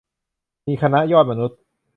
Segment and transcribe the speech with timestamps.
[0.67, 1.59] มี คณะยอดมนุษย์